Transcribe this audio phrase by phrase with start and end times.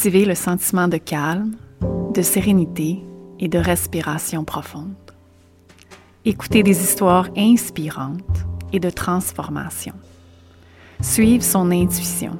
[0.00, 1.56] Cultivez le sentiment de calme,
[2.14, 3.00] de sérénité
[3.40, 4.94] et de respiration profonde.
[6.24, 9.94] Écoutez des histoires inspirantes et de transformation.
[11.00, 12.38] Suivez son intuition.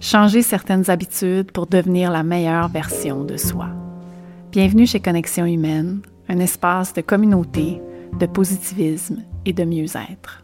[0.00, 3.68] Changer certaines habitudes pour devenir la meilleure version de soi.
[4.50, 7.80] Bienvenue chez Connexion Humaine, un espace de communauté,
[8.18, 10.42] de positivisme et de mieux-être.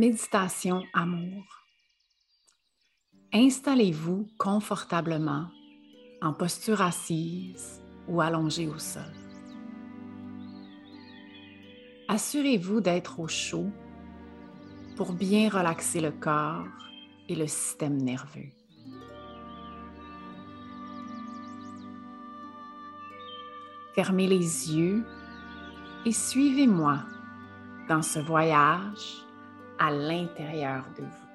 [0.00, 1.44] Méditation amour.
[3.34, 5.48] Installez-vous confortablement
[6.22, 9.12] en posture assise ou allongée au sol.
[12.08, 13.68] Assurez-vous d'être au chaud
[14.96, 16.64] pour bien relaxer le corps
[17.28, 18.48] et le système nerveux.
[23.94, 25.04] Fermez les yeux
[26.06, 27.00] et suivez-moi
[27.86, 29.26] dans ce voyage
[29.80, 31.30] à l'intérieur de vous.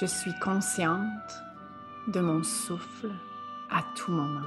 [0.00, 0.98] Je suis consciente
[2.08, 3.10] de mon souffle
[3.70, 4.40] à tout moment.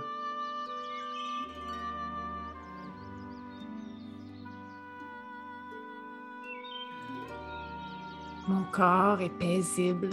[8.50, 10.09] Mon corps est paisible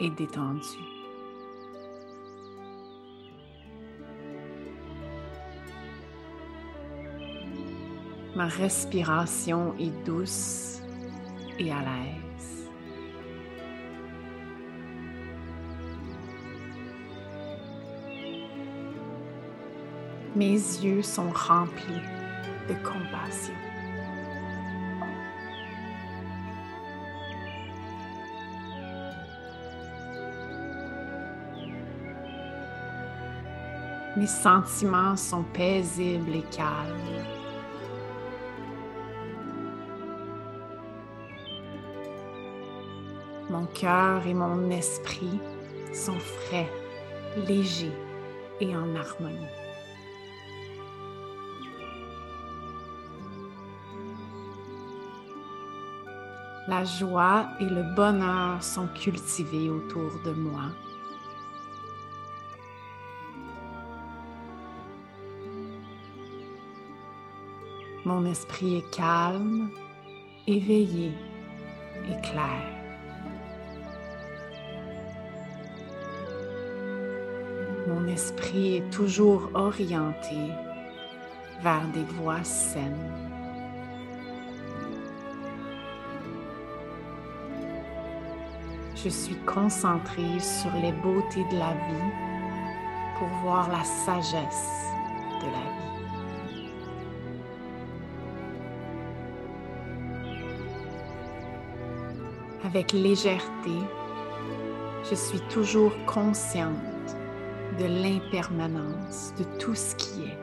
[0.00, 0.78] et détendu.
[8.34, 10.80] Ma respiration est douce
[11.58, 12.70] et à l'aise.
[20.34, 22.02] Mes yeux sont remplis
[22.68, 23.65] de compassion.
[34.16, 37.26] Mes sentiments sont paisibles et calmes.
[43.50, 45.38] Mon cœur et mon esprit
[45.92, 46.70] sont frais,
[47.46, 47.92] légers
[48.60, 49.46] et en harmonie.
[56.68, 60.72] La joie et le bonheur sont cultivés autour de moi.
[68.06, 69.68] Mon esprit est calme,
[70.46, 71.10] éveillé
[72.08, 72.62] et clair.
[77.88, 80.36] Mon esprit est toujours orienté
[81.64, 83.10] vers des voies saines.
[88.94, 92.12] Je suis concentrée sur les beautés de la vie
[93.18, 94.92] pour voir la sagesse
[95.40, 95.95] de la vie.
[102.66, 103.78] Avec légèreté,
[105.08, 106.74] je suis toujours consciente
[107.78, 110.38] de l'impermanence de tout ce qui est.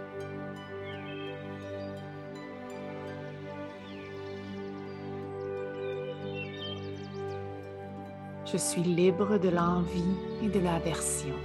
[8.45, 11.35] Je suis libre de l'envie et de l'aversion.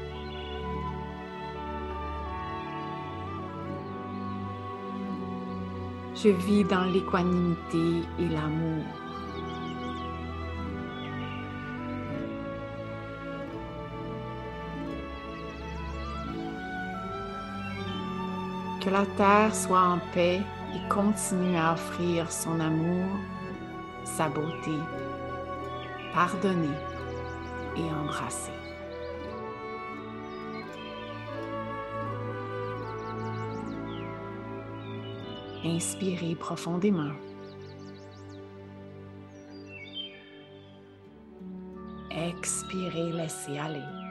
[6.15, 9.08] Je vis dans l'équanimité et l'amour.
[18.89, 20.41] Que la terre soit en paix
[20.75, 23.05] et continue à offrir son amour,
[24.03, 24.79] sa beauté,
[26.15, 26.75] pardonner
[27.77, 28.51] et embrasser.
[35.67, 37.13] Inspirez profondément.
[42.11, 44.08] Expirez, laissez aller.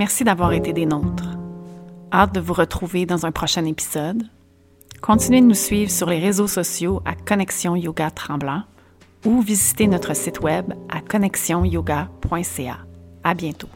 [0.00, 1.36] Merci d'avoir été des nôtres.
[2.10, 4.22] Hâte de vous retrouver dans un prochain épisode.
[5.02, 8.62] Continuez de nous suivre sur les réseaux sociaux à Connexion Yoga Tremblant
[9.26, 12.78] ou visitez notre site web à connexionyoga.ca.
[13.24, 13.68] À bientôt.